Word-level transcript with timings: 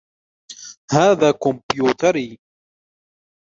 هذا 0.91 1.31
كمبيوتري. 1.31 2.39